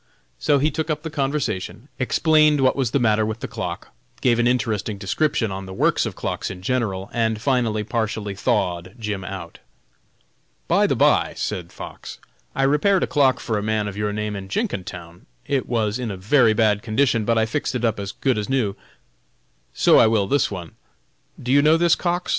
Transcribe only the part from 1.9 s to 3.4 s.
explained what was the matter